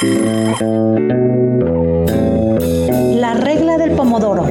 [0.00, 0.06] La
[3.34, 4.44] regla del pomodoro.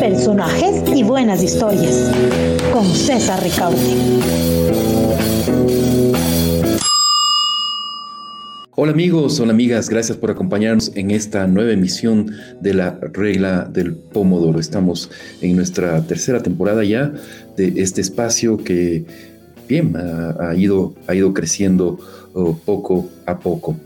[0.00, 2.10] Personajes y buenas historias.
[2.72, 3.76] Con César Ricaute.
[8.74, 12.30] Hola amigos, hola amigas, gracias por acompañarnos en esta nueva emisión
[12.62, 14.58] de la regla del pomodoro.
[14.58, 15.10] Estamos
[15.42, 17.12] en nuestra tercera temporada ya
[17.58, 19.04] de este espacio que
[19.68, 21.98] bien ha, ido, ha ido creciendo
[22.64, 23.76] poco a poco.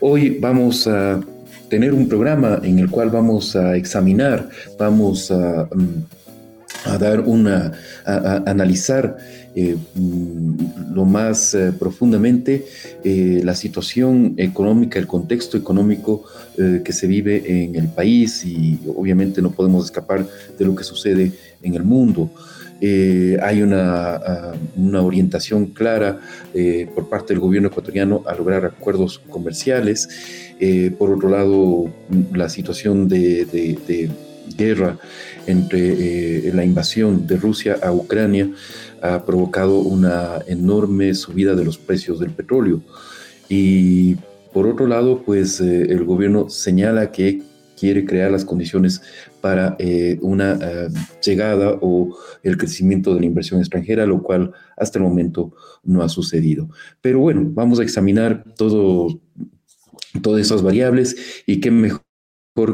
[0.00, 1.20] Hoy vamos a
[1.68, 7.72] tener un programa en el cual vamos a examinar, vamos a, mm, dar una,
[8.04, 9.16] a analizar
[9.56, 12.66] eh, mm, lo más eh, profundamente
[13.04, 16.24] eh, la situación económica, el contexto económico
[16.56, 20.24] que se vive en el país y obviamente no podemos escapar
[20.56, 22.30] de lo que sucede en el mundo.
[23.42, 26.20] Hay una, ah, una, orientación clara
[26.94, 30.08] por parte del gobierno ecuatoriano a lograr acuerdos comerciales.
[30.98, 31.90] por otro lado,
[32.32, 34.10] la situación de, de
[34.56, 34.98] guerra
[35.46, 38.50] entre la invasión de Rusia a Ucrania
[39.04, 42.80] ha provocado una enorme subida de los precios del petróleo.
[43.48, 44.16] Y
[44.54, 47.42] por otro lado, pues eh, el gobierno señala que
[47.78, 49.02] quiere crear las condiciones
[49.40, 50.88] para eh, una eh,
[51.24, 56.08] llegada o el crecimiento de la inversión extranjera, lo cual hasta el momento no ha
[56.08, 56.68] sucedido.
[57.00, 59.20] Pero bueno, vamos a examinar todo,
[60.22, 62.04] todas esas variables y qué mejor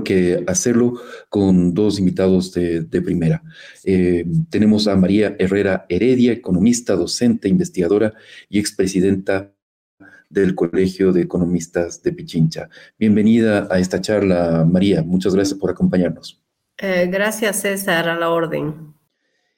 [0.04, 3.42] que hacerlo con dos invitados de, primera.
[3.84, 8.12] Eh, tenemos a María Herrera Heredia, economista, docente, investigadora
[8.50, 9.52] y expresidenta
[10.30, 12.68] del Colegio de Economistas de Pichincha.
[12.98, 15.02] Bienvenida a esta charla, María.
[15.02, 16.40] Muchas gracias por acompañarnos.
[16.78, 18.94] Eh, gracias, César, a la orden.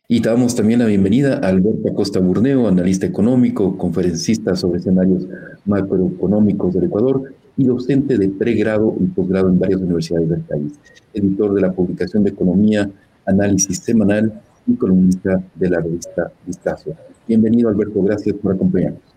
[0.09, 5.27] Y damos también la bienvenida a Alberto Acosta Burneo, analista económico, conferencista sobre escenarios
[5.67, 10.73] macroeconómicos del Ecuador y docente de pregrado y posgrado en varias universidades del país,
[11.13, 12.91] editor de la publicación de Economía,
[13.27, 16.95] Análisis Semanal y columnista de la revista Vistazo.
[17.29, 19.12] Bienvenido, Alberto, gracias por acompañarnos.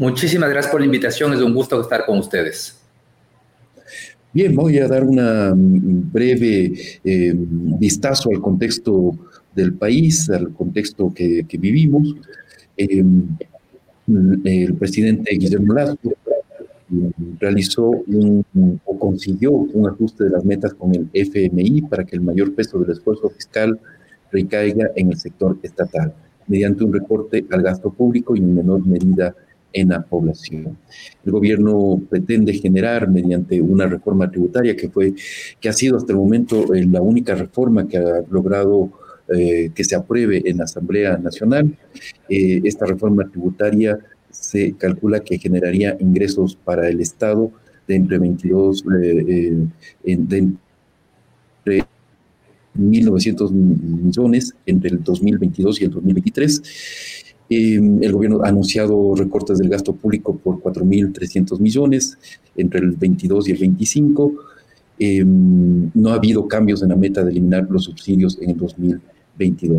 [0.00, 2.74] Muchísimas gracias por la invitación, es un gusto estar con ustedes.
[4.32, 6.72] Bien, voy a dar una breve
[7.04, 9.14] eh, vistazo al contexto
[9.54, 12.16] del país, al contexto que, vivimos.
[12.78, 13.04] Eh,
[14.44, 15.98] el presidente Guillermo Lazo
[17.38, 18.42] realizó un,
[18.86, 22.78] o consiguió un ajuste de las metas con el FMI para que el mayor peso
[22.78, 23.78] del esfuerzo fiscal
[24.32, 26.14] recaiga en el sector estatal,
[26.46, 29.36] mediante un recorte al gasto público y en menor medida
[29.72, 30.76] en la población.
[31.24, 35.14] El gobierno pretende generar mediante una reforma tributaria que fue
[35.60, 38.90] que ha sido hasta el momento eh, la única reforma que ha logrado
[39.28, 41.76] eh, que se apruebe en la Asamblea Nacional.
[42.28, 43.98] Eh, esta reforma tributaria
[44.30, 47.52] se calcula que generaría ingresos para el Estado
[47.86, 49.66] de entre 22, eh,
[50.04, 51.86] eh, de entre
[52.78, 57.29] 1.900 millones entre el 2022 y el 2023.
[57.50, 62.16] Em, el gobierno ha anunciado recortes del gasto público por 4.300 millones
[62.56, 64.32] entre el 22 y el 25.
[64.98, 69.10] Em, no ha habido cambios en la meta de eliminar los subsidios en el 2023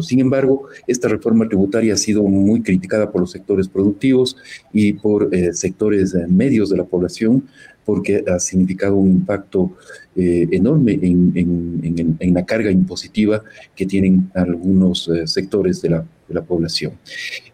[0.01, 4.35] sin embargo, esta reforma tributaria ha sido muy criticada por los sectores productivos
[4.73, 7.43] y por eh, sectores eh, medios de la población
[7.85, 9.77] porque ha significado un impacto
[10.15, 13.43] eh, enorme en, la carga impositiva
[13.75, 16.93] que tienen algunos sectores de la, de la, población.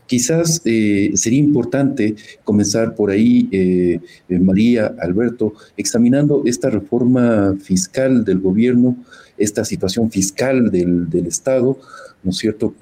[0.06, 4.00] Quizás sería importante comenzar por ahí,
[4.30, 8.98] María, Alberto, examinando esta reforma fiscal del gobierno
[9.38, 11.80] esta situación fiscal del, del Estado,
[12.24, 12.74] ¿no es cierto?,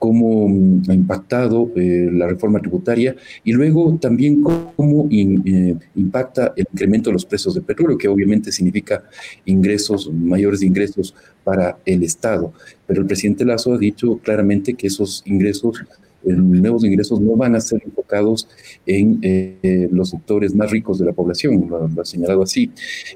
[0.00, 6.66] cómo mm, ha impactado eh, la reforma tributaria y luego también cómo eh, impacta el
[6.72, 9.04] incremento de los precios del petróleo, que obviamente significa
[9.44, 12.52] ingresos, mayores ingresos para el Estado.
[12.86, 15.84] Pero el presidente Lazo ha dicho claramente que esos ingresos
[16.22, 18.48] nuevos ingresos no van a ser enfocados
[18.86, 22.70] en eh, los sectores más ricos de la población, lo, ha señalado así.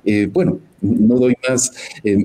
[0.05, 1.73] Eh, bueno, no doy más,
[2.03, 2.17] eh,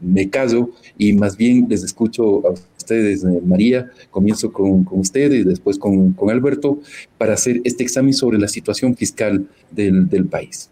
[0.00, 5.44] me, caso y más bien les escucho a ustedes, María, comienzo con, con usted y
[5.44, 6.78] después con, Alberto
[7.18, 10.70] para hacer este examen sobre la situación fiscal del, país.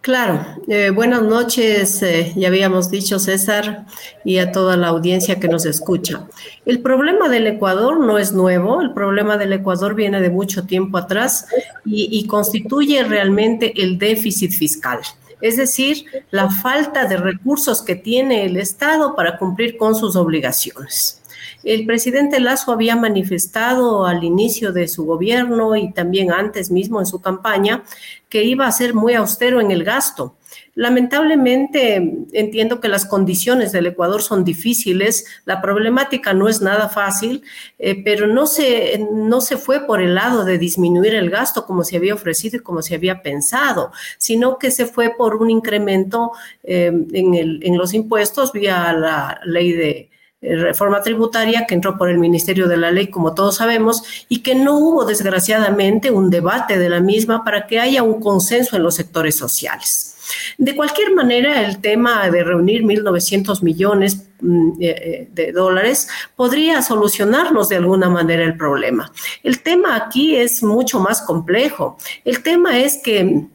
[0.00, 3.86] Claro, eh, buenas noches, eh, ya habíamos dicho César
[4.24, 6.26] y a toda la audiencia que nos escucha.
[6.66, 10.98] El problema del Ecuador no es nuevo, el problema del Ecuador viene de mucho tiempo
[10.98, 11.46] atrás
[11.86, 15.00] y constituye realmente el déficit fiscal,
[15.40, 21.23] es decir, la falta de recursos que tiene el Estado para cumplir con sus obligaciones.
[21.64, 27.06] El presidente Lazo había manifestado al inicio de su gobierno y también antes mismo en
[27.06, 27.84] su campaña
[28.28, 30.36] que iba a ser muy austero en el gasto.
[30.76, 37.42] Lamentablemente entiendo que las condiciones del Ecuador son difíciles, la problemática no es nada fácil,
[37.78, 41.84] eh, pero no se, no se fue por el lado de disminuir el gasto como
[41.84, 46.32] se había ofrecido y como se había pensado, sino que se fue por un incremento
[46.64, 50.10] eh, en, el, en los impuestos vía la ley de
[50.44, 54.54] reforma tributaria que entró por el Ministerio de la Ley, como todos sabemos, y que
[54.54, 58.94] no hubo, desgraciadamente, un debate de la misma para que haya un consenso en los
[58.94, 60.14] sectores sociales.
[60.58, 66.82] De cualquier manera, el tema de reunir 1.900 millones mm, eh, eh, de dólares podría
[66.82, 69.12] solucionarnos de alguna manera el problema.
[69.42, 71.98] El tema aquí es mucho más complejo.
[72.24, 73.46] El tema es que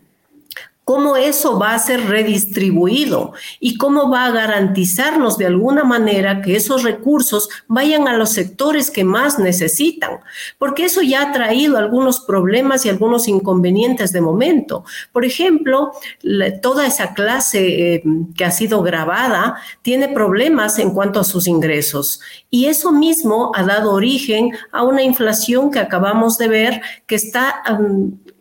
[0.89, 6.55] cómo eso va a ser redistribuido y cómo va a garantizarnos de alguna manera que
[6.55, 10.13] esos recursos vayan a los sectores que más necesitan,
[10.57, 14.83] porque eso ya ha traído algunos problemas y algunos inconvenientes de momento.
[15.11, 15.91] Por ejemplo,
[16.63, 18.03] toda esa clase eh,
[18.35, 22.19] que ha sido grabada tiene problemas en cuanto a sus ingresos
[22.49, 27.61] y eso mismo ha dado origen a una inflación que acabamos de ver que está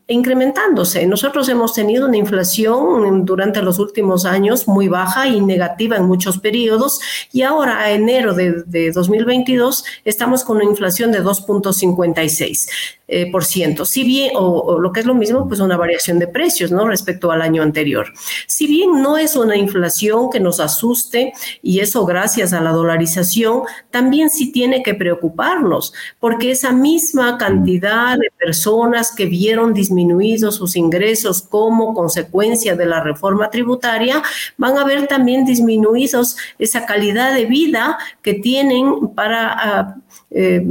[0.08, 1.06] incrementándose.
[1.06, 6.38] Nosotros hemos tenido una inflación durante los últimos años muy baja y negativa en muchos
[6.38, 6.99] periodos
[7.31, 12.69] y ahora a enero de, de 2022 estamos con una inflación de 2.56.
[13.10, 13.87] Eh, por ciento.
[13.87, 16.87] Si bien, o, lo que es lo mismo, pues una variación de precios, ¿no?
[16.87, 18.12] Respecto al año anterior.
[18.46, 21.32] Si bien no es una inflación que nos asuste,
[21.62, 28.19] y eso gracias a la dolarización, también sí tiene que preocuparnos, porque esa misma cantidad
[28.19, 34.23] de personas que vieron disminuidos sus ingresos como consecuencia de la reforma tributaria,
[34.56, 39.53] van a ver también disminuidos esa calidad de vida que tienen para...
[39.53, 39.97] Ah,
[40.31, 40.65] eh,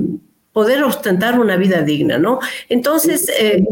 [0.54, 2.40] poder ostentar una vida digna, ¿no?
[2.68, 3.64] Entonces, eh,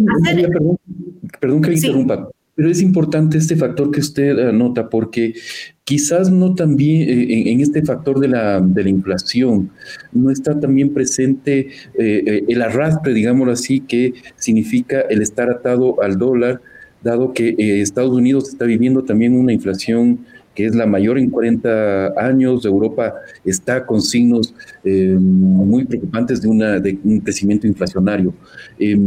[1.40, 5.34] perdón, que interrumpa, pero es importante este factor que usted anota porque
[5.86, 9.70] quizás no también eh, en, este factor de la, de la, inflación
[10.12, 16.18] no está también presente eh, el arrastre, digámoslo así, que significa el estar atado al
[16.18, 16.62] dólar,
[17.04, 22.14] dado que Estados Unidos está viviendo también una inflación que es la mayor en 40
[22.18, 22.66] años.
[22.66, 28.34] Europa está con signos eh, muy preocupantes de, una, un crecimiento inflacionario.
[28.80, 28.98] Eh,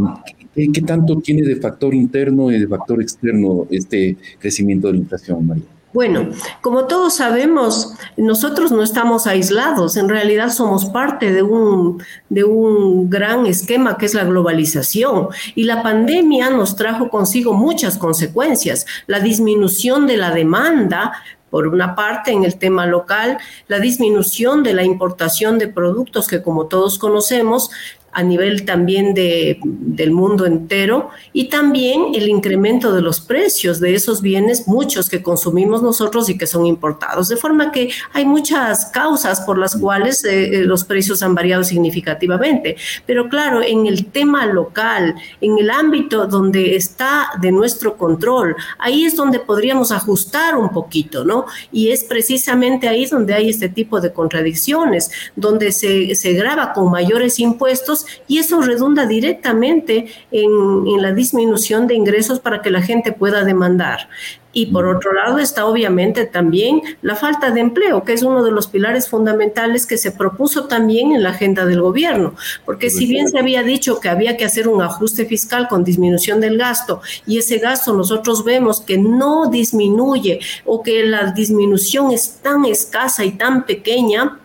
[0.55, 5.47] ¿qué, tanto tiene de factor interno y de factor externo este crecimiento de la inflación,
[5.47, 5.78] María?
[5.93, 6.29] Bueno,
[6.61, 13.09] como todos sabemos, nosotros no estamos aislados, en realidad somos parte de un, de un
[13.09, 15.29] gran esquema que es la globalización.
[15.55, 21.15] Y la pandemia nos trajo consigo muchas consecuencias, la disminución de la demanda
[21.51, 23.39] por una parte, en el tema local,
[23.69, 27.71] la disminución de la importación de productos que, como todos conocemos,
[28.13, 33.95] a nivel también de, del mundo entero y también el incremento de los precios de
[33.95, 37.29] esos bienes, muchos que consumimos nosotros y que son importados.
[37.29, 41.65] De forma que hay muchas causas por las cuales eh, eh, los precios han variado
[41.65, 42.77] significativamente.
[43.07, 49.05] Pero claro, en el tema local, en el ámbito donde está de nuestro control, ahí
[49.05, 51.47] es donde podríamos ajustar un poquito, ¿no?
[51.73, 56.91] Y es precisamente ahí donde hay este tipo de contradicciones, donde se, se graba con
[56.91, 63.13] mayores impuestos y eso redunda directamente en, la disminución de ingresos para que la gente
[63.13, 64.09] pueda demandar.
[64.53, 68.51] Y por otro lado está obviamente también la falta de empleo, que es uno de
[68.51, 72.35] los pilares fundamentales que se propuso también en la agenda del gobierno,
[72.65, 76.41] porque si bien se había dicho que había que hacer un ajuste fiscal con disminución
[76.41, 82.41] del gasto y ese gasto nosotros vemos que no disminuye o que la disminución es
[82.43, 84.41] tan escasa y tan pequeña,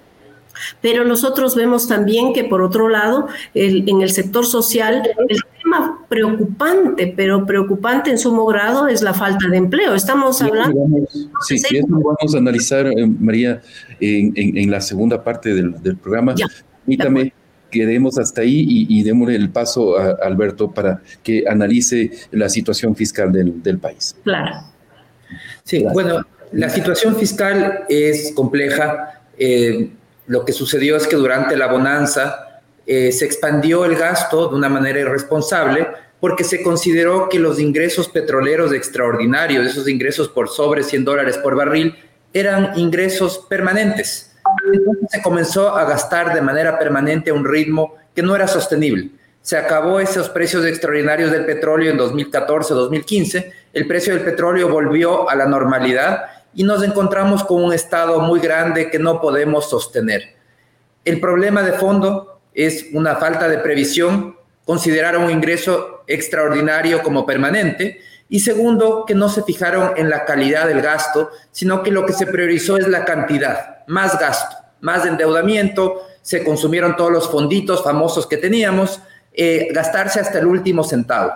[0.81, 7.13] pero nosotros vemos también que, por otro lado, en el sector social, el tema preocupante,
[7.15, 9.95] pero preocupante en sumo grado, es la falta de empleo.
[9.95, 10.85] Estamos hablando...
[11.47, 13.61] sí, sí, eso lo vamos a analizar, eh, María,
[13.99, 16.35] en, la segunda parte del, programa.
[16.85, 17.31] Y también
[17.73, 22.95] quedemos hasta ahí y, y démosle el paso a Alberto para que analice la situación
[22.95, 24.15] fiscal del, país.
[24.23, 24.57] Claro.
[25.63, 29.21] Sí, bueno, la situación fiscal es compleja.
[29.37, 29.89] Eh,
[30.27, 34.69] lo que sucedió es que durante la bonanza eh, se expandió el gasto de una
[34.69, 35.87] manera irresponsable
[36.19, 41.55] porque se consideró que los ingresos petroleros extraordinarios, esos ingresos por sobre 100 dólares por
[41.55, 41.95] barril,
[42.33, 44.33] eran ingresos permanentes.
[44.71, 49.09] Entonces se comenzó a gastar de manera permanente a un ritmo que no era sostenible.
[49.41, 55.35] Se acabó esos precios extraordinarios del petróleo en 2014-2015, el precio del petróleo volvió a
[55.35, 60.35] la normalidad y nos encontramos con un Estado muy grande que no podemos sostener.
[61.05, 67.99] El problema de fondo es una falta de previsión, considerar un ingreso extraordinario como permanente
[68.29, 72.13] y segundo, que no se fijaron en la calidad del gasto, sino que lo que
[72.13, 78.25] se priorizó es la cantidad, más gasto, más endeudamiento, se consumieron todos los fonditos famosos
[78.25, 79.01] que teníamos,
[79.33, 81.33] eh, gastarse hasta el último centavo.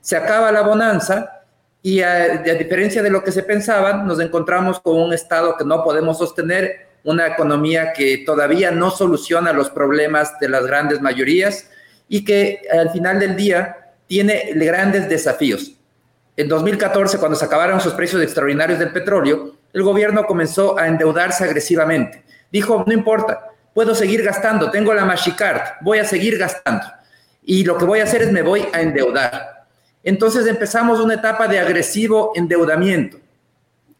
[0.00, 1.37] Se acaba la bonanza
[1.82, 5.84] y a, diferencia de lo que se pensaba, nos encontramos con un Estado que no
[5.84, 11.70] podemos sostener, una economía que todavía no soluciona los problemas de las grandes mayorías
[12.08, 15.72] y que al final del día tiene grandes desafíos.
[16.36, 21.44] En 2014, cuando se acabaron sus precios extraordinarios del petróleo, el gobierno comenzó a endeudarse
[21.44, 22.24] agresivamente.
[22.50, 26.84] Dijo, no importa, puedo seguir gastando, tengo la Mashicard, voy a seguir gastando.
[27.44, 29.57] Y lo que voy a hacer es me voy a endeudar.
[30.02, 33.18] Entonces empezamos una etapa de agresivo endeudamiento.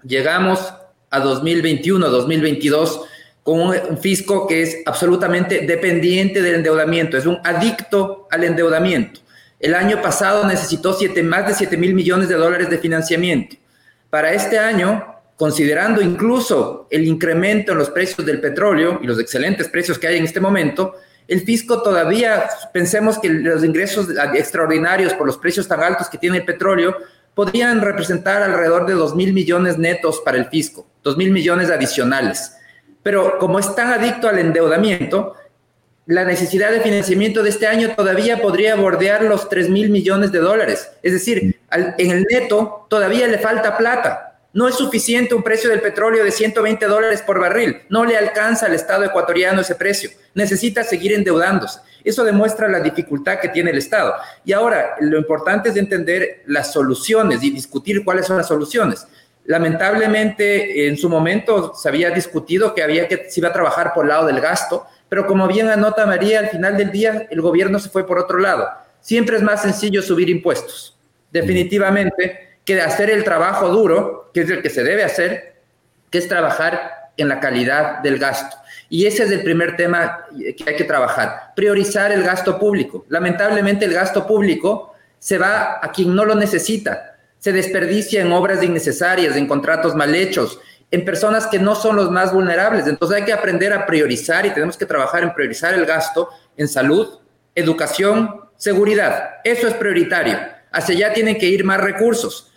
[0.02, 0.72] Llegamos
[1.10, 3.00] a 2021, 2022
[3.42, 9.20] con un, fisco que es absolutamente dependiente del endeudamiento, es un adicto al endeudamiento.
[9.58, 13.56] El año pasado necesitó más de 7 mil millones de dólares de financiamiento.
[14.10, 15.02] Para este año,
[15.36, 20.18] considerando incluso el incremento en los precios del petróleo y los excelentes precios que hay
[20.18, 20.96] en este momento,
[21.28, 26.38] el fisco todavía, pensemos que los ingresos extraordinarios por los precios tan altos que tiene
[26.38, 26.96] el petróleo,
[27.34, 32.54] podrían representar alrededor de 2 mil millones netos para el fisco, 2 mil millones adicionales.
[33.02, 35.34] Pero como es tan adicto al endeudamiento,
[36.06, 40.38] la necesidad de financiamiento de este año todavía podría bordear los 3 mil millones de
[40.38, 40.90] dólares.
[41.02, 44.27] Es decir, en el neto todavía le falta plata.
[44.52, 47.82] No es suficiente un precio del petróleo de 120 dólares por barril.
[47.90, 50.10] No le alcanza al Estado ecuatoriano ese precio.
[50.34, 51.80] Necesita seguir endeudándose.
[52.02, 54.14] Eso demuestra la dificultad que tiene el Estado.
[54.44, 59.06] Y ahora, lo importante es entender las soluciones y discutir cuáles son las soluciones.
[59.44, 64.04] Lamentablemente, en su momento se había discutido que había que se iba a trabajar por
[64.04, 67.78] el lado del gasto, pero como bien anota María, al final del día el gobierno
[67.78, 68.68] se fue por otro lado.
[69.00, 70.98] Siempre es más sencillo subir impuestos,
[71.30, 75.54] definitivamente, que hacer el trabajo duro, que es el que se debe hacer,
[76.10, 78.58] que es trabajar en la calidad del gasto.
[78.90, 83.06] Y ese es el primer tema que hay que trabajar, priorizar el gasto público.
[83.08, 88.62] Lamentablemente el gasto público se va a quien no lo necesita, se desperdicia en obras
[88.62, 90.60] innecesarias, en contratos mal hechos,
[90.90, 92.86] en personas que no son los más vulnerables.
[92.86, 96.68] Entonces hay que aprender a priorizar y tenemos que trabajar en priorizar el gasto en
[96.68, 97.18] salud,
[97.54, 99.36] educación, seguridad.
[99.42, 100.38] Eso es prioritario.
[100.70, 102.52] Hacia allá tienen que ir más recursos.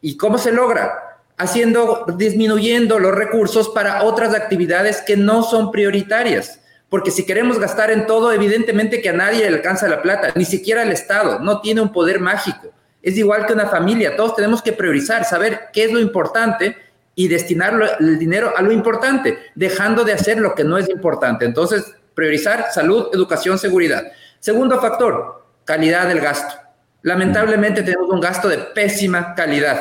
[0.00, 1.18] ¿Y cómo se logra?
[1.36, 6.60] Haciendo, disminuyendo los recursos para otras actividades que no son prioritarias.
[6.88, 10.44] Porque si queremos gastar en todo, evidentemente que a nadie le alcanza la plata, ni
[10.44, 12.72] siquiera el Estado, no tiene un poder mágico.
[13.02, 16.76] Es igual que una familia, todos tenemos que priorizar, saber qué es lo importante
[17.14, 21.44] y destinar el dinero a lo importante, dejando de hacer lo que no es importante.
[21.44, 24.04] Entonces, priorizar salud, educación, seguridad.
[24.40, 26.54] Segundo factor, calidad del gasto.
[27.02, 29.80] Lamentablemente tenemos un gasto de pésima calidad.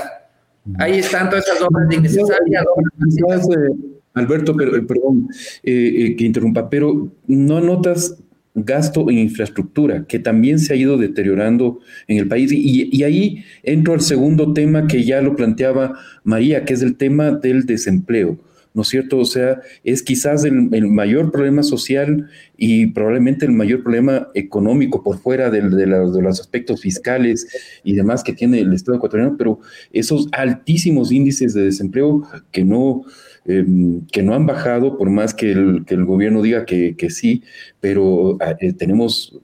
[0.78, 2.64] Ahí están todas esas obras innecesarias.
[4.14, 5.30] Alberto, pero, eh, perdón
[5.64, 8.18] eh, eh, que interrumpa, pero no notas
[8.56, 12.52] gasto en infraestructura, que también se ha ido deteriorando en el país.
[12.52, 17.32] Y, ahí entro al segundo tema que ya lo planteaba María, que es el tema
[17.32, 18.38] del desempleo.
[18.79, 19.17] ¿No es cierto?
[19.17, 20.53] O sea, es quizás el,
[20.88, 26.79] mayor problema social y probablemente el mayor problema económico por fuera de, de, los aspectos
[26.79, 27.45] fiscales
[27.83, 29.59] y demás que tiene el Estado ecuatoriano, pero
[29.91, 33.03] esos altísimos índices de desempleo que no,
[33.45, 37.09] Em, que no han bajado, por más que el, que el gobierno diga que, que
[37.09, 37.41] sí,
[37.79, 39.39] pero ah, eh, tenemos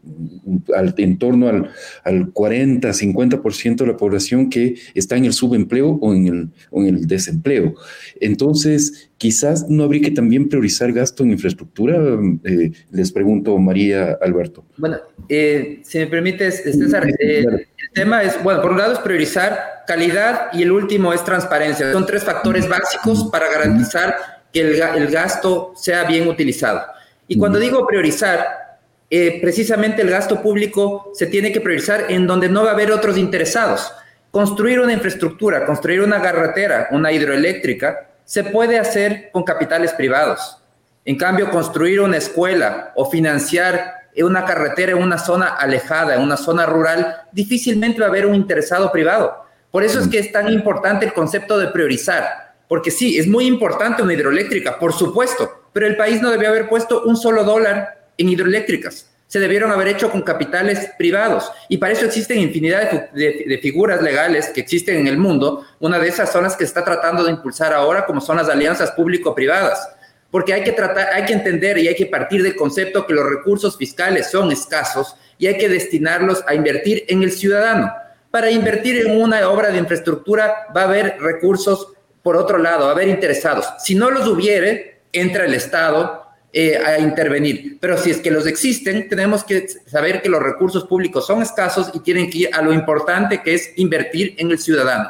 [0.76, 1.72] al, en torno al,
[2.04, 6.82] al 40, 50% de la población que está en el subempleo o en el, o
[6.82, 7.76] en el desempleo.
[8.20, 11.98] Entonces, quizás no habría que también priorizar gasto en infraestructura,
[12.44, 14.66] eh, les pregunto, María Alberto.
[14.78, 14.98] Bueno,
[15.30, 20.50] eh, si me permites, César, el tema es, bueno, por un lado es priorizar calidad
[20.54, 21.92] y el último es transparencia.
[21.92, 24.16] Son tres factores básicos para garantizar
[24.52, 26.82] que el, el gasto sea bien utilizado.
[27.28, 28.65] Y cuando digo priorizar,
[29.10, 32.92] eh, precisamente el gasto público se tiene que priorizar en donde no va a haber
[32.92, 33.92] otros interesados.
[34.32, 40.58] Construir una infraestructura, construir una carretera, una hidroeléctrica, se puede hacer con capitales privados.
[41.06, 46.38] En cambio, construir una escuela o financiar una carretera en una zona alejada, en una
[46.38, 49.46] zona rural, difícilmente va a haber un interesado privado.
[49.72, 53.46] Por eso es que es tan importante el concepto de priorizar, porque sí, es muy
[53.46, 58.05] importante una hidroeléctrica, por supuesto, pero el país no debió haber puesto un solo dólar
[58.18, 59.12] en hidroeléctricas.
[59.28, 61.52] Se debieron haber hecho con capitales privados.
[61.68, 65.66] Y para eso existen infinidad de, figuras legales que existen en el mundo.
[65.80, 68.50] Una de esas son las que se está tratando de impulsar ahora, como son las
[68.50, 69.90] alianzas público-privadas
[70.32, 73.26] porque hay que tratar, hay que entender y hay que partir del concepto que los
[73.26, 77.94] recursos fiscales son escasos y hay que destinarlos a invertir en el ciudadano.
[78.32, 82.92] Para invertir en una obra de infraestructura va a haber recursos por otro lado, a
[82.92, 83.66] haber interesados.
[83.80, 86.25] Si no los hubiere, entra el Estado
[86.58, 87.78] eh, a intervenir.
[87.82, 91.92] Pero si es que los existen, tenemos que saber que los recursos públicos son escasos
[91.94, 95.10] y tienen que ir a lo importante que es invertir en el ciudadano.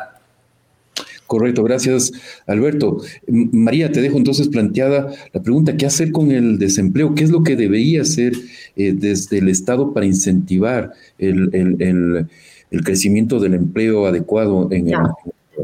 [1.27, 2.11] Correcto, gracias
[2.47, 2.99] Alberto.
[3.27, 7.13] María, te dejo entonces planteada la pregunta, ¿qué hacer con el desempleo?
[7.13, 8.33] ¿Qué es lo que debería hacer
[8.75, 12.27] eh, desde el Estado para incentivar el,
[12.83, 14.97] crecimiento del empleo adecuado en el,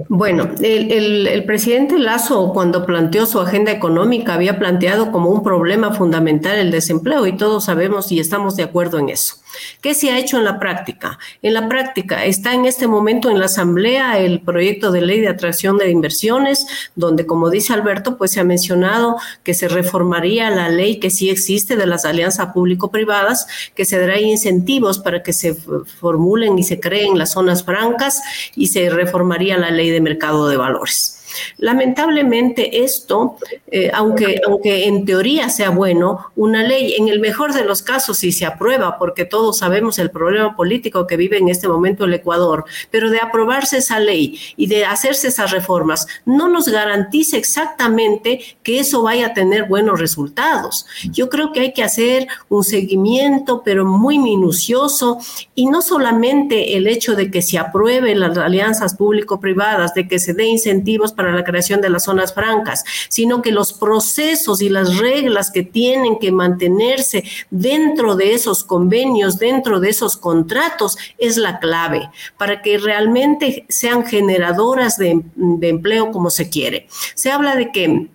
[0.08, 6.58] bueno, el, presidente Lazo cuando planteó su agenda económica había planteado como un problema fundamental
[6.58, 9.36] el desempleo y todos sabemos y estamos de acuerdo en eso.
[9.82, 11.20] ¿Qué se ha hecho en la práctica?
[11.42, 15.30] En la práctica está en este momento en la Asamblea el proyecto de ley de
[15.30, 16.66] atracción de inversiones,
[16.96, 21.30] donde como dice Alberto, pues se ha mencionado que se reformaría la ley que sí
[21.30, 26.80] existe de las alianzas público-privadas, que se dará incentivos para que se formulen y se
[26.80, 28.22] creen las zonas francas
[28.56, 31.21] y se reformaría la ley de mercado de valores.
[31.58, 37.66] Lamentablemente esto, eh, aunque, aunque en teoría sea bueno, una ley en el mejor de
[37.66, 41.68] los casos si se aprueba, porque todos sabemos el problema político que vive en este
[41.68, 46.68] momento el Ecuador, pero de aprobarse esa ley y de hacerse esas reformas, no nos
[46.68, 50.86] garantiza exactamente que eso vaya a tener buenos resultados.
[51.12, 55.20] Yo creo que hay que hacer un seguimiento, pero muy minucioso,
[55.56, 60.34] y no solamente el hecho de que se aprueben las alianzas público-privadas, de que se
[60.34, 64.98] dé incentivos para la creación de las zonas francas, sino que los procesos y las
[64.98, 71.60] reglas que tienen que mantenerse dentro de esos convenios, dentro de esos contratos, es la
[71.60, 75.22] clave para que realmente sean generadoras de
[75.62, 76.88] empleo como se quiere.
[77.14, 78.08] Se habla de que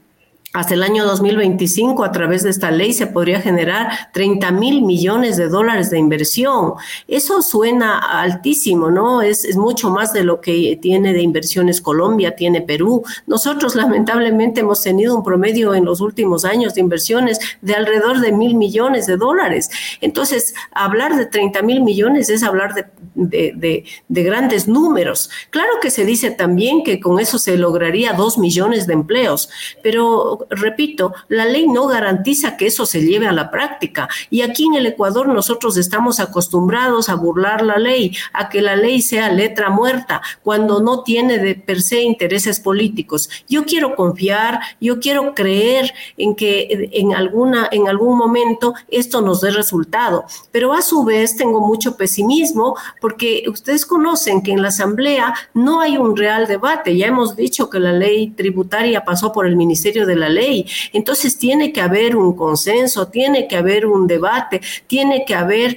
[0.56, 5.36] hasta el año 2025, a través de esta ley, se podría generar 30 mil millones
[5.36, 6.72] de dólares de inversión.
[7.06, 9.20] Eso suena altísimo, ¿no?
[9.20, 13.04] Es, mucho más de lo que tiene de inversiones Colombia, tiene Perú.
[13.26, 18.32] Nosotros, lamentablemente, hemos tenido un promedio en los últimos años de inversiones de alrededor de
[18.32, 19.68] mil millones de dólares.
[20.00, 22.72] Entonces, hablar de 30 mil millones es hablar
[23.14, 25.28] de grandes números.
[25.50, 29.50] Claro que se dice también que con eso se lograría dos millones de empleos,
[29.82, 34.08] pero repito, la ley no garantiza que eso se lleve a la práctica.
[34.30, 38.76] Y aquí en el Ecuador nosotros estamos acostumbrados a burlar la ley, a que la
[38.76, 43.28] ley sea letra muerta, cuando no tiene de per se intereses políticos.
[43.48, 49.40] Yo quiero confiar, yo quiero creer en que en, alguna, en algún momento esto nos
[49.40, 50.24] dé resultado.
[50.52, 55.80] Pero a su vez tengo mucho pesimismo porque ustedes conocen que en la Asamblea no
[55.80, 56.96] hay un real debate.
[56.96, 60.66] Ya hemos dicho que la ley tributaria pasó por el Ministerio de la ley.
[60.92, 65.76] Entonces tiene que haber un consenso, tiene que haber un debate, tiene que haber,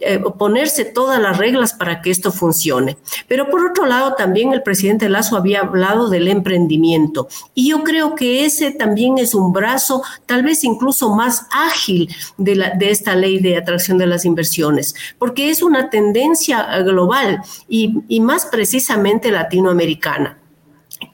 [0.00, 2.96] eh, ponerse todas las reglas para que esto funcione.
[3.28, 8.14] Pero por otro lado, también el presidente Lazo había hablado del emprendimiento y yo creo
[8.14, 13.56] que ese también es un brazo tal vez incluso más ágil de, esta ley de
[13.56, 20.38] atracción de las inversiones, porque es una tendencia global y, y más precisamente latinoamericana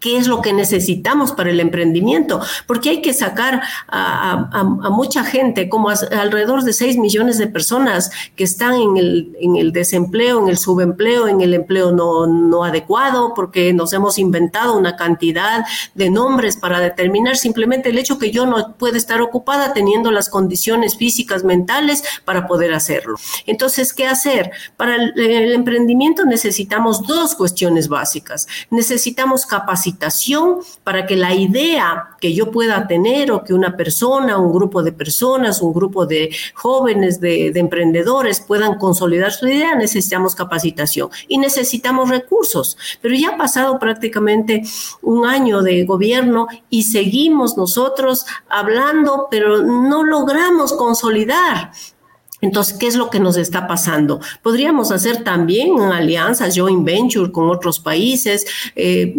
[0.00, 5.68] qué es lo que necesitamos para el emprendimiento, porque hay que sacar a, mucha gente,
[5.68, 10.48] como alrededor de 6 millones de personas que están en el, en el desempleo, en
[10.48, 16.10] el subempleo, en el empleo no, no adecuado, porque nos hemos inventado una cantidad de
[16.10, 20.96] nombres para determinar simplemente el hecho que yo no puedo estar ocupada teniendo las condiciones
[20.96, 23.16] físicas, mentales para poder hacerlo.
[23.46, 24.50] Entonces, ¿qué hacer?
[24.76, 28.46] Para el, el emprendimiento necesitamos dos cuestiones básicas.
[28.70, 34.38] Necesitamos capacidad capacitación para que la idea que yo pueda tener o que una persona,
[34.38, 40.34] un grupo de personas, un grupo de jóvenes, de, emprendedores puedan consolidar su idea, necesitamos
[40.34, 42.76] capacitación y necesitamos recursos.
[43.00, 44.62] Pero ya ha pasado prácticamente
[45.02, 51.72] un año de gobierno y seguimos nosotros hablando, pero no logramos consolidar.
[52.42, 54.20] Entonces, ¿qué es lo que nos está pasando?
[54.42, 58.44] Podríamos hacer también alianzas, joint venture con otros países.
[58.74, 59.14] Eh,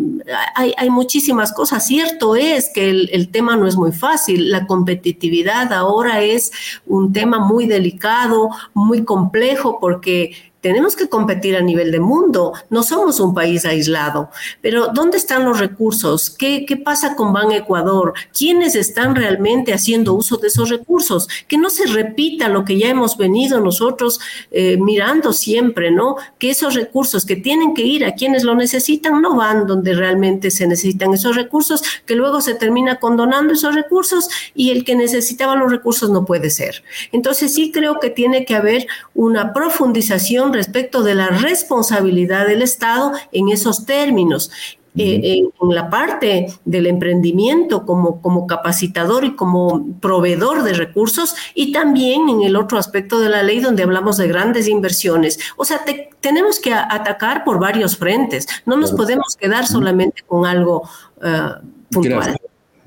[0.56, 1.88] hay, muchísimas cosas.
[1.88, 4.52] Cierto es que el, tema no es muy fácil.
[4.52, 6.52] La competitividad ahora es
[6.86, 12.84] un tema muy delicado, muy complejo, porque tenemos que competir a nivel de mundo, no
[12.84, 14.30] somos un país aislado,
[14.62, 16.30] pero ¿dónde están los recursos?
[16.30, 18.14] ¿Qué, qué pasa con Ban Ecuador?
[18.36, 21.28] ¿Quiénes están realmente haciendo uso de esos recursos?
[21.50, 24.22] Que no se repita lo que ya hemos venido nosotros
[24.52, 26.16] eh, mirando siempre, ¿no?
[26.40, 30.50] Que esos recursos que tienen que ir a quienes lo necesitan no van donde realmente
[30.50, 35.58] se necesitan esos recursos, que luego se termina condonando esos recursos y el que necesitaba
[35.58, 36.86] los recursos no puede ser.
[37.12, 43.14] Entonces sí creo que tiene que haber una profundización respecto de la responsabilidad del Estado
[43.32, 44.52] en esos términos.
[44.96, 51.72] Eh, en, la parte del emprendimiento como, como capacitador y como proveedor de recursos y
[51.72, 55.40] también en el otro aspecto de la ley donde hablamos de grandes inversiones.
[55.58, 55.82] O sea,
[56.22, 60.84] tenemos que atacar por varios frentes, no nos podemos quedar solamente con algo
[61.18, 62.38] uh, puntual.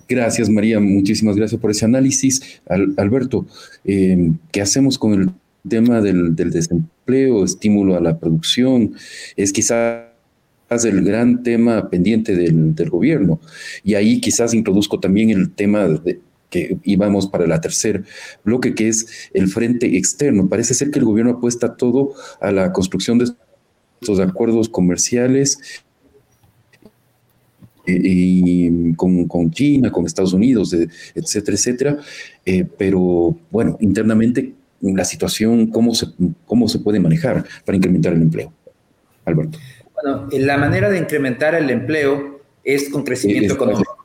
[0.08, 0.48] Gracias.
[0.48, 0.78] María.
[0.78, 2.60] Muchísimas gracias por ese análisis.
[2.68, 3.46] Alberto,
[3.84, 5.30] eh, ¿qué hacemos con el
[5.68, 6.88] tema del, del desempleo,
[7.44, 8.94] estímulo a la producción?
[9.36, 10.06] Es quizás
[10.84, 13.40] el gran tema pendiente del, gobierno.
[13.84, 18.04] Y ahí quizás introduzco también el tema de, que íbamos para la tercer
[18.44, 20.48] bloque, que es el frente externo.
[20.48, 23.26] Parece ser que el gobierno apuesta todo a la construcción de
[24.00, 25.58] estos acuerdos comerciales
[27.86, 30.74] eh, y con, China, con Estados Unidos,
[31.14, 31.98] etcétera, etcétera.
[32.44, 36.06] Eh, pero bueno, internamente la situación, ¿cómo se,
[36.46, 38.52] ¿cómo se puede manejar para incrementar el empleo?
[39.24, 39.58] Alberto.
[39.94, 43.96] Bueno, la manera de incrementar el empleo es con crecimiento económico.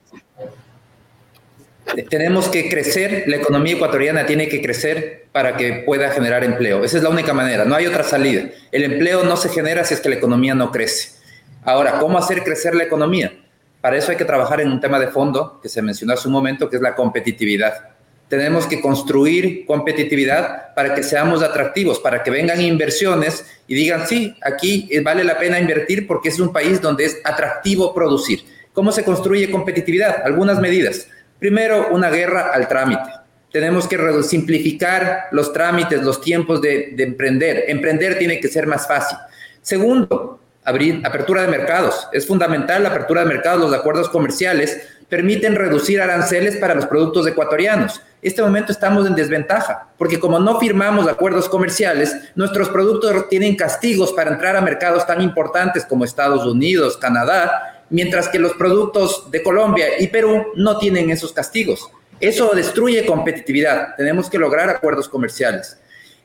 [2.10, 6.86] Tenemos que crecer, la economía ecuatoriana tiene que crecer para que pueda generar empleo.
[6.86, 8.50] Esa es la única manera, no hay otra salida.
[8.72, 11.20] El empleo no se genera si es que la economía no crece.
[11.64, 13.34] Ahora, ¿cómo hacer crecer la economía?
[13.82, 16.34] Para eso hay que trabajar en un tema de fondo que se mencionó hace un
[16.34, 17.91] momento, que es la competitividad
[18.32, 24.34] tenemos que construir competitividad para que seamos atractivos, para que vengan inversiones y digan, sí,
[24.42, 28.46] aquí vale la pena invertir porque es un país donde es atractivo producir.
[28.72, 30.22] ¿Cómo se construye competitividad?
[30.24, 31.10] Algunas medidas.
[31.40, 33.04] Primero, una guerra al trámite.
[33.52, 37.66] Tenemos que simplificar los trámites, los tiempos de, de emprender.
[37.68, 39.18] Emprender tiene que ser más fácil.
[39.62, 42.08] Segundo, abrir apertura de mercados.
[42.14, 47.28] Es fundamental la apertura de mercados, los acuerdos comerciales permiten reducir aranceles para los productos
[47.28, 48.02] ecuatorianos.
[48.22, 54.14] Este momento estamos en desventaja, porque como no firmamos acuerdos comerciales, nuestros productos tienen castigos
[54.14, 59.44] para entrar a mercados tan importantes como Estados Unidos, Canadá, mientras que los productos de
[59.44, 61.92] Colombia y Perú no tienen esos castigos.
[62.22, 63.96] Eso destruye competitividad.
[63.98, 65.78] Tenemos que lograr acuerdos comerciales.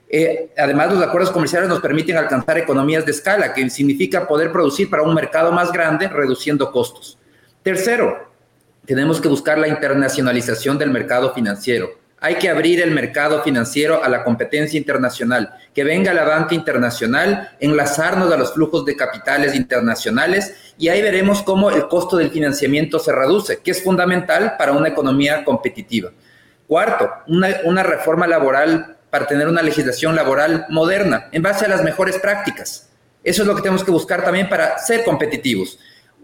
[0.08, 4.88] Eh, además, los acuerdos comerciales nos permiten alcanzar economías de escala, que significa poder producir
[4.88, 7.18] para un mercado más grande, reduciendo costos.
[7.64, 8.25] Tercero,
[8.86, 11.90] tenemos que buscar la internacionalización del mercado financiero.
[12.18, 17.50] Hay que abrir el mercado financiero a la competencia internacional, que venga la banca internacional,
[17.60, 22.98] enlazarnos a los flujos de capitales internacionales y ahí veremos cómo el costo del financiamiento
[22.98, 26.10] se reduce, que es fundamental para una economía competitiva.
[26.66, 32.18] Cuarto, una, reforma laboral para tener una legislación laboral moderna en base a las mejores
[32.18, 32.90] prácticas.
[33.22, 35.78] Eso es lo que tenemos que buscar también para ser competitivos.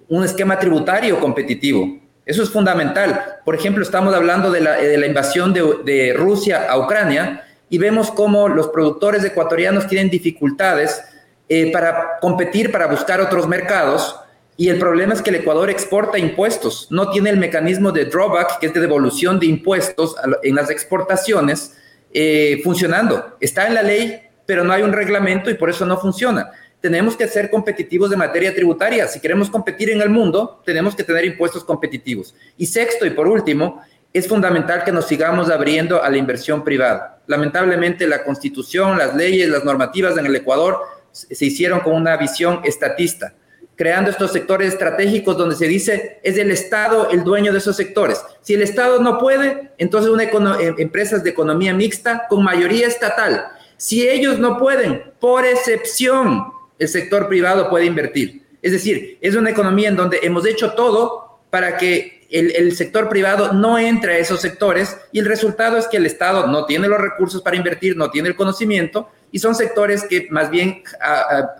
[0.09, 3.39] Un esquema tributario competitivo, eso es fundamental.
[3.45, 8.69] Por ejemplo, estamos hablando de la, invasión de, Rusia a Ucrania y vemos cómo los
[8.69, 11.03] productores ecuatorianos tienen dificultades
[11.49, 14.17] eh, para competir, para buscar otros mercados.
[14.57, 18.61] Y el problema es que el Ecuador exporta impuestos, no tiene el mecanismo de drawback,
[18.61, 21.77] que es de devolución de impuestos en las exportaciones,
[22.13, 23.37] eh, funcionando.
[23.41, 26.53] Está en la ley, pero no hay un reglamento y por eso no funciona
[26.83, 29.07] tenemos que ser competitivos de materia tributaria.
[29.07, 32.35] Si queremos competir en el mundo, tenemos que tener impuestos competitivos.
[32.59, 33.81] Y sexto y por último,
[34.13, 37.23] es fundamental que nos sigamos abriendo a la inversión privada.
[37.29, 40.81] Lamentablemente, la constitución, las leyes, las normativas en el Ecuador
[41.13, 43.35] se hicieron con una visión estatista,
[43.77, 48.21] creando estos sectores estratégicos donde se dice es el Estado el dueño de esos sectores.
[48.41, 53.47] Si el Estado no puede, entonces una em, empresas de economía mixta con mayoría estatal.
[53.77, 58.43] Si ellos no pueden, por excepción, el sector privado puede invertir.
[58.61, 63.53] Es decir, es una economía en donde hemos hecho todo para que el, sector privado
[63.53, 66.99] no entre a esos sectores y el resultado es que el Estado no tiene los
[66.99, 70.83] recursos para invertir, no tiene el conocimiento y son sectores que más bien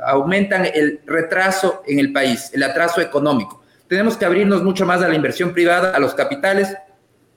[0.07, 3.63] aumentan el retraso en el país, el atraso económico.
[3.87, 6.75] Tenemos que abrirnos mucho más a la inversión privada, a los capitales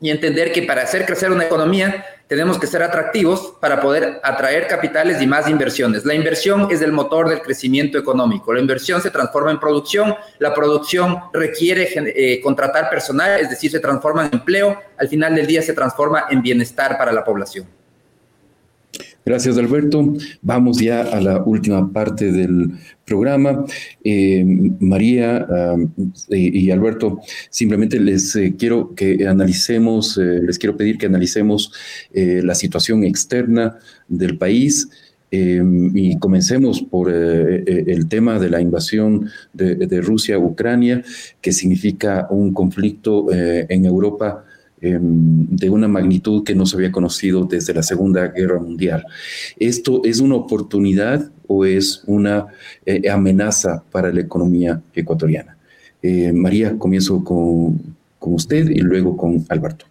[0.01, 4.67] y entender que para hacer crecer una economía tenemos que ser atractivos para poder atraer
[4.67, 6.05] capitales y más inversiones.
[6.05, 8.53] La inversión es el motor del crecimiento económico.
[8.53, 13.79] La inversión se transforma en producción, la producción requiere eh, contratar personal, es decir, se
[13.79, 17.67] transforma en empleo, al final del día se transforma en bienestar para la población.
[19.25, 20.13] Gracias, Alberto.
[20.43, 22.73] Vamos ya a la última parte del
[23.05, 23.65] programa.
[24.03, 24.45] Eh,
[24.79, 25.47] María
[26.29, 31.73] y Alberto, simplemente les eh, quiero que analicemos, eh, les quiero pedir que analicemos
[32.13, 34.87] la situación externa del país.
[35.31, 41.03] y comencemos por el tema de la invasión de, de, Rusia a Ucrania,
[41.41, 44.45] que significa un conflicto en Europa
[44.85, 49.03] Em, de una magnitud que no se había conocido desde la Segunda Guerra Mundial.
[49.57, 52.45] ¿Esto es una oportunidad o es una
[52.85, 55.57] eh, amenaza para la economía ecuatoriana?
[56.03, 57.81] Eh, María, comienzo con,
[58.19, 59.87] con usted y luego con Alberto.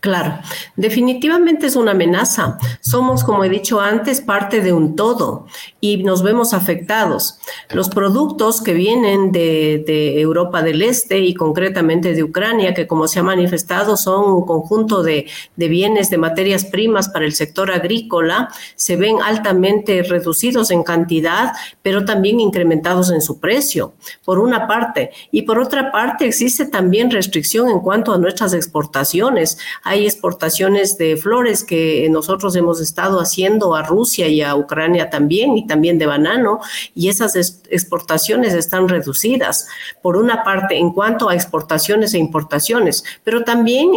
[0.00, 0.38] Claro,
[0.76, 2.56] definitivamente es una amenaza.
[2.80, 5.46] Somos, como he dicho antes, parte de un todo
[5.78, 7.38] y nos vemos afectados.
[7.68, 13.18] Los productos que vienen de, Europa del Este y concretamente de Ucrania, que como se
[13.18, 18.96] ha manifestado son un conjunto de, bienes, de materias primas para el sector agrícola, se
[18.96, 23.92] ven altamente reducidos en cantidad, pero también incrementados en su precio,
[24.24, 25.10] por una parte.
[25.30, 29.58] Y por otra parte, existe también restricción en cuanto a nuestras exportaciones
[29.90, 35.58] hay exportaciones de flores que nosotros hemos estado haciendo a Rusia y a Ucrania también,
[35.58, 36.60] y también de banano,
[36.94, 39.66] y esas exportaciones están reducidas,
[40.00, 43.90] por una parte, en cuanto a exportaciones e importaciones, pero también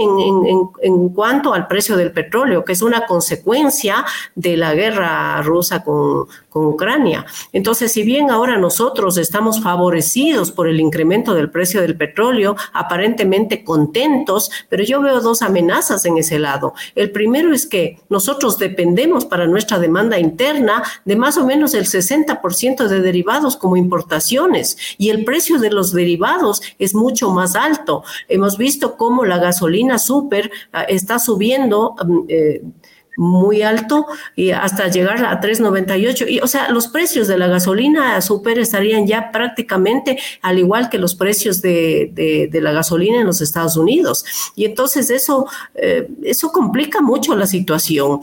[0.82, 4.03] en, cuanto al precio del petróleo, que es una consecuencia
[4.34, 7.23] de la guerra rusa con, con Ucrania.
[7.51, 13.63] Entonces, si bien ahora nosotros estamos favorecidos por el incremento del precio del petróleo, aparentemente
[13.63, 16.74] contentos, pero yo veo dos amenazas en ese lado.
[16.96, 21.86] El primero es que nosotros dependemos para nuestra demanda interna de más o menos el
[21.86, 28.04] 60% de derivados como importaciones y el precio de los derivados es mucho más alto.
[28.30, 31.96] Hemos visto cómo la gasolina super ah, está subiendo.
[32.06, 32.62] Mm, eh,
[33.17, 36.30] muy alto y hasta llegar a 3.98.
[36.30, 40.97] Y, o sea, los precios de la gasolina super estarían ya prácticamente al igual que
[40.97, 44.26] los precios de, la gasolina en los Estados Unidos.
[44.56, 48.21] Y entonces eso, eh, eso complica mucho la situación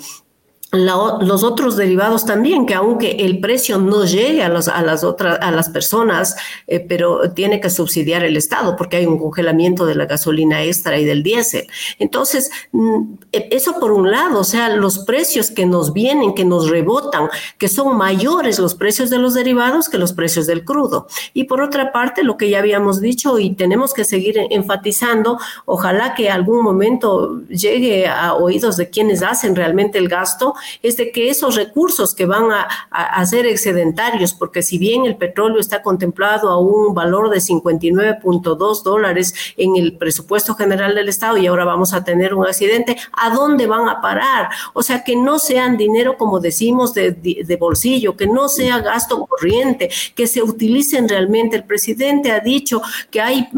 [0.73, 5.51] los otros derivados también, que aunque el precio no llegue a, a las otras a
[5.51, 6.37] las personas,
[6.69, 10.99] eh, pero tiene que subsidiar el Estado porque hay un congelamiento de la gasolina extra
[10.99, 11.67] y del diésel.
[11.99, 16.45] Entonces, mm, e, eso por un lado, o sea, los precios que nos vienen, que
[16.45, 17.29] nos rebotan,
[17.59, 21.09] que son mayores los precios de los derivados que los precios del crudo.
[21.35, 26.15] Y por otra parte, lo que ya habíamos dicho y tenemos que seguir enfatizando, ojalá
[26.15, 31.31] que algún momento llegue a oídos de quienes hacen realmente el gasto, es de que
[31.31, 36.59] esos recursos que van a, ser excedentarios, porque si bien el petróleo está contemplado a
[36.59, 42.03] un valor de 59.2 dólares en el presupuesto general del Estado y ahora vamos a
[42.03, 44.49] tener un accidente, ¿a dónde van a parar?
[44.73, 49.27] O sea, que no sean dinero, como decimos, de, de, bolsillo, que no sea gasto
[49.27, 51.57] corriente, que se utilicen realmente.
[51.57, 53.49] El presidente ha dicho que hay,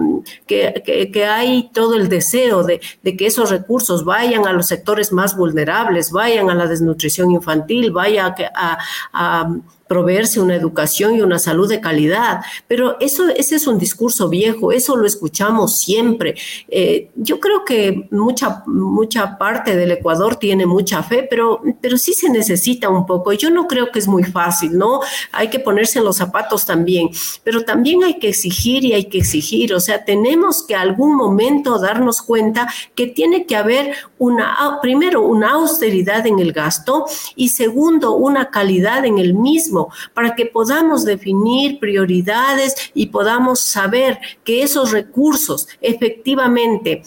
[0.46, 5.12] que, que, hay todo el deseo de, de que esos recursos vayan a los sectores
[5.12, 8.78] más vulnerables, vayan a la desnutrición nutrición infantil, vaya a,
[9.12, 9.48] a,
[9.92, 12.40] proveerse una educación y una salud de calidad.
[12.66, 16.34] Pero eso, ese es un discurso viejo, eso lo escuchamos siempre.
[16.68, 22.14] Eh, yo creo que mucha, mucha parte del Ecuador tiene mucha fe, pero, pero sí
[22.14, 23.34] se necesita un poco.
[23.34, 25.00] Yo no creo que es muy fácil, ¿no?
[25.30, 27.10] Hay que ponerse en los zapatos también,
[27.44, 29.74] pero también hay que exigir y hay que exigir.
[29.74, 35.50] O sea, tenemos que algún momento darnos cuenta que tiene que haber una, primero, una
[35.52, 37.04] austeridad en el gasto
[37.36, 39.81] y segundo, una calidad en el mismo
[40.14, 47.02] para que podamos definir prioridades y podamos saber que esos recursos efectivamente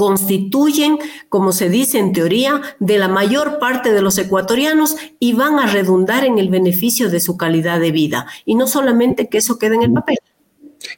[0.00, 0.96] constituyen,
[1.28, 5.66] como se dice en teoría, de la mayor parte de los ecuatorianos y van a
[5.66, 8.26] redundar en el beneficio de su calidad de vida.
[8.46, 10.16] Y no solamente que eso quede en el papel.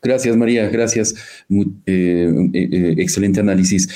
[0.01, 1.15] Gracias, María, gracias.
[1.51, 3.88] Eh, eh, eh, excelente análisis.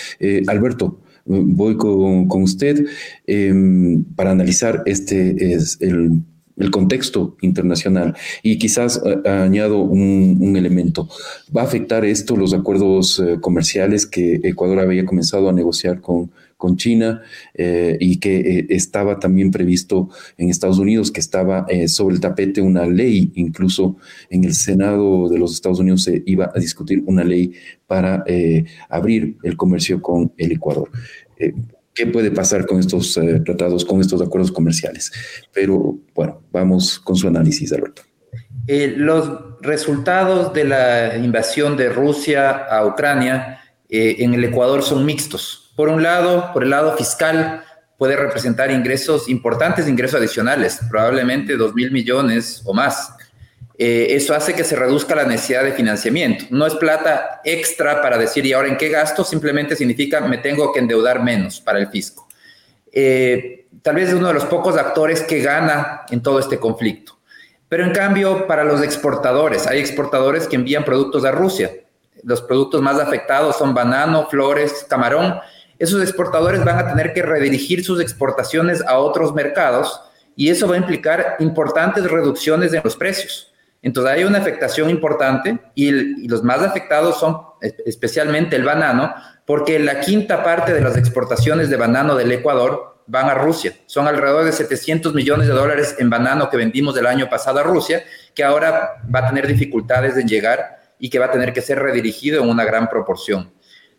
[0.49, 2.87] Alberto, voy con, con usted
[3.29, 6.21] em, para analizar este es el
[6.57, 8.16] el contexto internacional.
[8.42, 11.09] Y quizás eh, añado un, elemento.
[11.55, 16.31] ¿Va a afectar esto los acuerdos eh, comerciales que Ecuador había comenzado a negociar con,
[16.57, 17.21] con China
[17.53, 22.87] eh, y que estaba también previsto en Estados Unidos, que estaba sobre el tapete una
[22.87, 23.97] ley, incluso
[24.31, 27.53] en el Senado de los Estados Unidos se iba a discutir una ley
[27.87, 28.25] para
[28.88, 30.90] abrir el comercio con el Ecuador
[31.97, 35.11] qué puede pasar con estos eh, tratados, con estos acuerdos comerciales.
[35.53, 38.03] Pero bueno, vamos con su análisis, Alberto.
[38.69, 45.07] Eh, los resultados de la invasión de Rusia a Ucrania eh, en el Ecuador son
[45.07, 45.73] mixtos.
[45.75, 47.65] Por un lado, por el lado fiscal,
[47.97, 53.15] puede representar ingresos importantes, ingresos adicionales, probablemente 2 mil millones o más.
[53.79, 56.47] Eh, eso hace que se reduzca la necesidad de financiamiento.
[56.51, 59.23] No es plata extra para decir, ¿y ahora en qué gasto?
[59.23, 62.27] Simplemente significa, me tengo que endeudar menos para el fisco.
[62.91, 67.19] Eh, tal vez es uno de los pocos actores que gana en todo este conflicto.
[67.69, 71.71] Pero en cambio, para los exportadores, hay exportadores que envían productos a Rusia.
[72.23, 75.39] Los productos más afectados son banano, flores, camarón.
[75.79, 80.01] Esos exportadores van a tener que redirigir sus exportaciones a otros mercados
[80.35, 83.53] y eso va a implicar importantes reducciones en los precios.
[83.87, 90.01] Entonces hay una afectación importante y, los más afectados son especialmente el banano, porque la
[90.01, 93.75] quinta parte de las exportaciones de banano del Ecuador van a Rusia.
[93.87, 97.62] Son alrededor de 700 millones de dólares en banano que vendimos el año pasado a
[97.62, 98.03] Rusia,
[98.35, 101.79] que ahora va a tener dificultades en llegar y que va a tener que ser
[101.79, 103.53] redirigido en una gran proporción.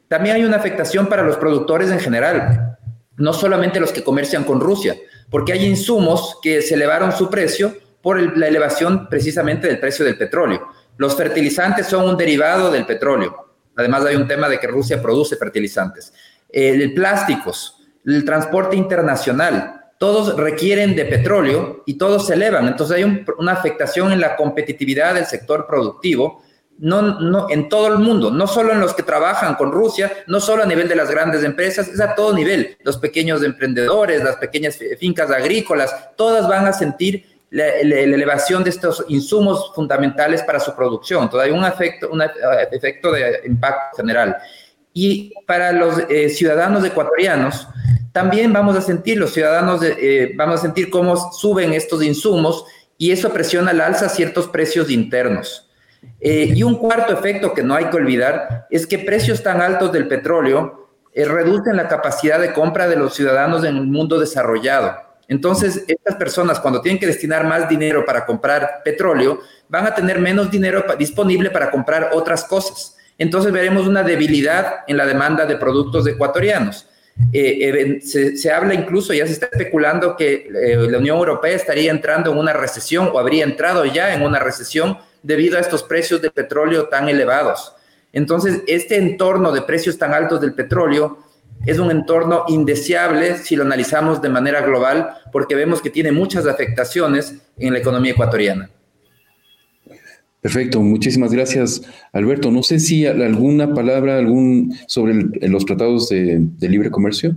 [0.10, 2.78] También hay una afectación para los productores en general,
[3.16, 4.98] no solamente los que comercian con Rusia,
[5.30, 10.18] porque hay insumos que se elevaron su precio por la elevación precisamente del precio del
[10.18, 10.70] petróleo.
[10.96, 13.50] Los fertilizantes son un derivado del petróleo.
[13.76, 16.14] Además hay un tema de que Rusia produce fertilizantes.
[16.48, 22.70] El, plásticos, el transporte internacional, todos requieren de petróleo y todos se elevan.
[22.70, 26.42] Entonces hay una afectación en la competitividad del sector productivo
[26.80, 30.40] no, no, en todo el mundo, no solo en los que trabajan con Rusia, no
[30.40, 32.78] solo a nivel de las grandes empresas, es a todo nivel.
[32.84, 39.06] Los pequeños emprendedores, las pequeñas fincas agrícolas, todas van a sentir la, elevación de estos
[39.08, 41.24] insumos fundamentales para su producción.
[41.24, 42.22] Entonces hay un efecto, un
[42.72, 44.38] efecto de impacto general.
[44.94, 47.68] Y para los eh, ciudadanos ecuatorianos,
[48.12, 52.66] también vamos a sentir, los ciudadanos, eh, vamos a sentir cómo suben estos insumos
[52.98, 55.70] y eso presiona al alza ciertos precios internos.
[56.20, 59.92] Eh, y un cuarto efecto que no hay que olvidar es que precios tan altos
[59.92, 65.07] del petróleo reducen la capacidad de compra de los ciudadanos en el mundo desarrollado.
[65.28, 70.20] Entonces, estas personas cuando tienen que destinar más dinero para comprar petróleo, van a tener
[70.20, 72.96] menos dinero disponible para comprar otras cosas.
[73.18, 76.88] Entonces veremos una debilidad en la demanda de productos ecuatorianos.
[77.34, 82.32] Eh, se, habla incluso, ya se está especulando que eh, la Unión Europea estaría entrando
[82.32, 86.30] en una recesión o habría entrado ya en una recesión debido a estos precios de
[86.30, 87.74] petróleo tan elevados.
[88.14, 91.18] Entonces, este entorno de precios tan altos del petróleo
[91.66, 96.46] es un entorno indeseable si lo analizamos de manera global, porque vemos que tiene muchas
[96.46, 98.70] afectaciones en la economía ecuatoriana.
[100.42, 101.82] Perfecto, muchísimas gracias,
[102.14, 102.52] Alberto.
[102.52, 105.14] No sé si alguna palabra algún sobre
[105.48, 107.36] los tratados de, libre comercio.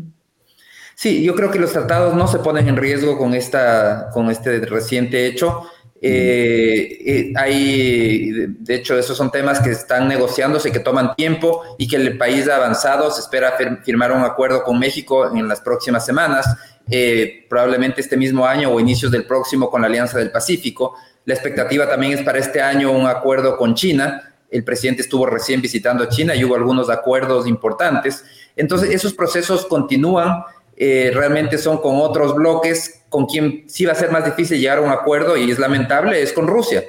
[0.94, 4.60] Sí, yo creo que los tratados no se ponen en riesgo con, esta, con este
[4.60, 5.62] reciente hecho.
[6.02, 11.86] Eh, eh, hay, de hecho, esos son temas que están negociándose, que toman tiempo y
[11.86, 13.10] que el país ha avanzado.
[13.10, 16.46] Se espera firmar un acuerdo con México en las próximas semanas,
[16.90, 20.94] eh, probablemente este mismo año o inicios del próximo con la Alianza del Pacífico.
[21.26, 24.34] La expectativa también es para este año un acuerdo con China.
[24.50, 28.24] El presidente estuvo recién visitando China y hubo algunos acuerdos importantes.
[28.56, 30.42] Entonces, esos procesos continúan.
[30.82, 34.78] Eh, realmente son con otros bloques, con quien sí va a ser más difícil llegar
[34.78, 36.82] a un acuerdo y es lamentable, es con Rusia,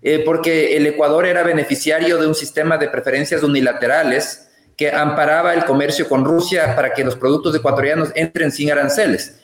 [0.00, 5.64] eh, porque el Ecuador era beneficiario de un sistema de preferencias unilaterales que amparaba el
[5.64, 9.40] comercio con Rusia para que los productos ecuatorianos entren sin aranceles.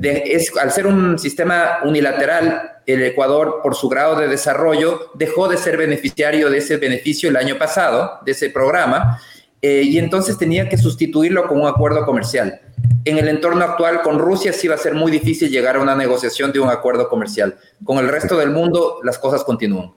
[0.00, 5.56] es, al ser un sistema unilateral, el Ecuador, por su grado de desarrollo, dejó de
[5.56, 9.20] ser beneficiario de ese beneficio el año pasado, de ese programa,
[9.60, 12.60] eh, y entonces tenía que sustituirlo con un acuerdo comercial.
[13.04, 15.96] En el entorno actual con Rusia sí va a ser muy difícil llegar a una
[15.96, 17.58] negociación de un acuerdo comercial.
[17.84, 19.92] Con el resto del mundo las cosas continúan.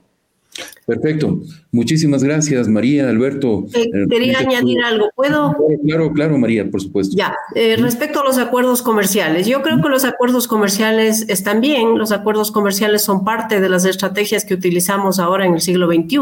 [0.86, 1.40] Perfecto.
[1.72, 3.66] Muchísimas gracias, María, Alberto.
[3.74, 5.10] Eh, quería añadir algo.
[5.16, 5.56] ¿Puedo?
[5.84, 7.16] Claro, claro, María, por supuesto.
[7.16, 11.98] Ya, eh, respecto a los acuerdos comerciales, yo creo que los acuerdos comerciales están bien.
[11.98, 16.20] Los acuerdos comerciales son parte de las estrategias que utilizamos ahora en el siglo XXI,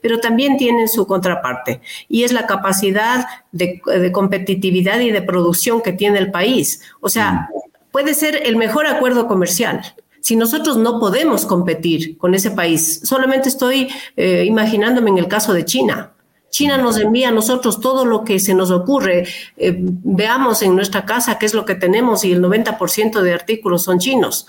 [0.00, 5.80] pero también tienen su contraparte y es la capacidad de, de competitividad y de producción
[5.80, 6.82] que tiene el país.
[7.00, 7.48] O sea,
[7.92, 9.82] puede ser el mejor acuerdo comercial,
[10.22, 15.52] si nosotros no podemos competir con ese país, solamente estoy eh, imaginándome en el caso
[15.52, 16.12] de China.
[16.52, 19.26] China nos envía a nosotros todo lo que se nos ocurre.
[19.56, 23.82] Eh, veamos en nuestra casa qué es lo que tenemos y el 90% de artículos
[23.82, 24.46] son chinos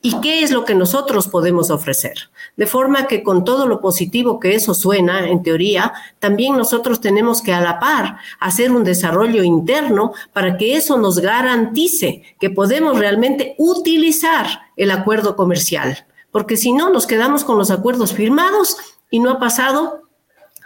[0.00, 2.30] y qué es lo que nosotros podemos ofrecer.
[2.56, 7.42] De forma que con todo lo positivo que eso suena, en teoría, también nosotros tenemos
[7.42, 12.98] que a la par hacer un desarrollo interno para que eso nos garantice que podemos
[12.98, 16.06] realmente utilizar el acuerdo comercial.
[16.30, 18.78] Porque si no, nos quedamos con los acuerdos firmados
[19.10, 20.02] y no ha pasado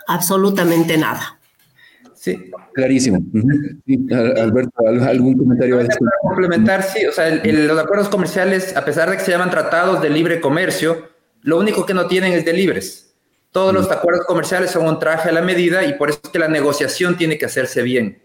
[0.06, 1.38] absolutamente nada.
[2.14, 2.50] Sí.
[2.74, 3.18] Clarísimo.
[4.36, 5.76] Alberto, ¿algún comentario?
[5.78, 5.90] Para
[6.22, 10.10] complementar, sí, o sea, los acuerdos comerciales, a pesar de que se llaman tratados de
[10.10, 11.08] libre comercio,
[11.42, 13.14] lo único que no tienen es de libres.
[13.52, 16.38] Todos los acuerdos comerciales son un traje a la medida y por eso es que
[16.38, 18.20] la negociación tiene que hacerse bien.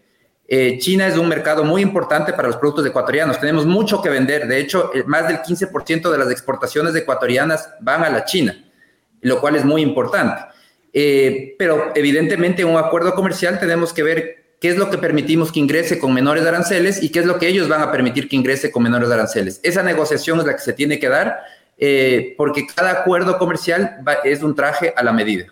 [0.48, 3.40] Eh, China es un mercado muy importante para los productos ecuatorianos.
[3.40, 4.48] Tenemos mucho que vender.
[4.48, 8.62] De hecho, eh, más del 15% de las exportaciones ecuatorianas van a la China,
[9.22, 10.42] lo cual es muy importante.
[10.94, 15.52] Eh, pero evidentemente en un acuerdo comercial tenemos que ver qué es lo que permitimos
[15.52, 18.36] que ingrese con menores aranceles y qué es lo que ellos van a permitir que
[18.36, 19.60] ingrese con menores aranceles.
[19.64, 21.40] Esa negociación es la que se tiene que dar
[21.78, 25.46] eh, porque cada acuerdo comercial es un traje a la medida.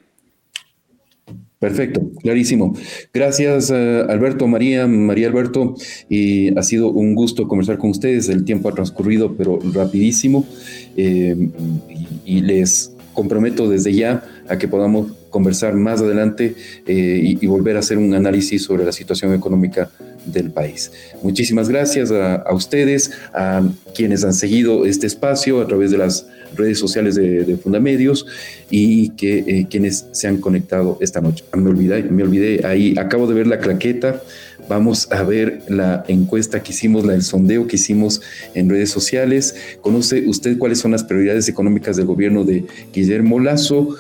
[1.58, 2.74] Perfecto, clarísimo.
[3.14, 5.76] Gracias, eh, Alberto, María, María Alberto.
[6.08, 8.30] Y ha sido un gusto conversar con ustedes.
[8.30, 10.48] El tiempo ha transcurrido, pero rapidísimo.
[10.96, 16.56] y les comprometo desde ya a que podamos conversar más adelante
[16.86, 19.90] eh, y, volver a hacer un análisis sobre la situación económica
[20.26, 20.92] del país.
[21.24, 23.64] Muchísimas gracias a, ustedes, a
[23.96, 28.26] quienes han seguido este espacio a través de las redes sociales de, Fundamedios
[28.70, 31.44] y que eh, quienes se han conectado esta noche.
[31.56, 34.22] Me olvidé, me olvidé, ahí acabo de ver la claqueta.
[34.68, 38.22] Vamos a ver la encuesta que hicimos, el sondeo que hicimos
[38.54, 39.56] en redes sociales.
[39.82, 43.96] ¿Conoce usted cuáles son las prioridades económicas del gobierno de Guillermo Lazo?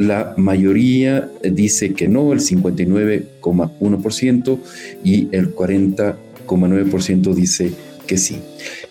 [0.00, 4.58] La mayoría dice que no, el 59,1%
[5.04, 7.70] y el 40,9% dice
[8.06, 8.40] que sí.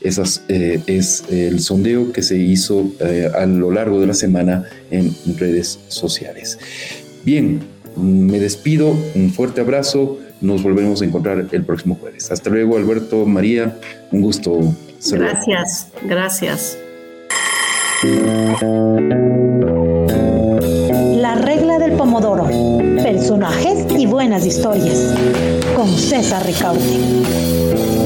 [0.01, 4.65] Ese eh, es el sondeo que se hizo eh, a lo largo de la semana
[4.91, 6.59] en redes sociales.
[7.25, 7.61] Bien,
[7.97, 12.29] me despido, un fuerte abrazo, nos volvemos a encontrar el próximo jueves.
[12.29, 13.79] Hasta luego, Alberto, María,
[14.11, 14.75] un gusto.
[15.11, 16.77] Gracias, gracias.
[23.29, 25.13] Personajes y buenas historias.
[25.75, 27.98] Con César Ricaute.